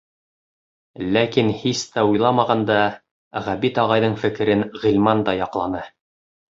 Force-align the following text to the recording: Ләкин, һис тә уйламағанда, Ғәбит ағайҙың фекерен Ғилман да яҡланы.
Ләкин, 1.17 1.51
һис 1.65 1.83
тә 1.97 2.05
уйламағанда, 2.13 2.79
Ғәбит 3.51 3.81
ағайҙың 3.87 4.21
фекерен 4.25 4.69
Ғилман 4.87 5.27
да 5.31 5.41
яҡланы. 5.47 5.89